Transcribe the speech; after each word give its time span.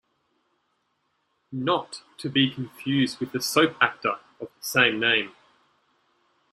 Not 1.51 2.01
to 2.17 2.27
be 2.27 2.49
confused 2.51 3.19
with 3.19 3.33
the 3.33 3.39
soap 3.39 3.75
actor 3.79 4.15
of 4.39 4.47
the 4.47 4.65
same 4.65 4.99
name. 4.99 5.33